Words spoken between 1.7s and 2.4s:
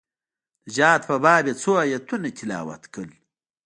ايتونه